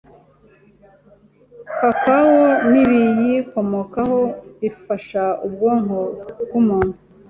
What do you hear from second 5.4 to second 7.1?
ubwonko bw’umuntu